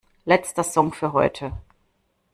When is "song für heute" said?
0.63-1.53